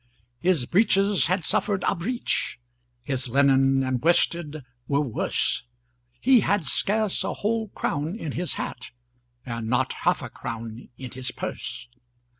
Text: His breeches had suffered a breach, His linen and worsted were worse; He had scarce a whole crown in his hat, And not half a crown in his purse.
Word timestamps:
His 0.39 0.65
breeches 0.65 1.27
had 1.27 1.43
suffered 1.45 1.83
a 1.87 1.93
breach, 1.93 2.59
His 3.03 3.27
linen 3.29 3.83
and 3.83 4.01
worsted 4.01 4.63
were 4.87 4.99
worse; 4.99 5.65
He 6.19 6.39
had 6.39 6.65
scarce 6.65 7.23
a 7.23 7.35
whole 7.35 7.67
crown 7.67 8.15
in 8.17 8.31
his 8.31 8.55
hat, 8.55 8.89
And 9.45 9.67
not 9.67 9.93
half 9.93 10.23
a 10.23 10.29
crown 10.31 10.89
in 10.97 11.11
his 11.11 11.29
purse. 11.29 11.87